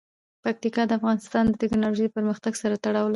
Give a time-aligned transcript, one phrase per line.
[0.43, 3.09] پکتیا د افغانستان د تکنالوژۍ پرمختګ سره تړاو لري.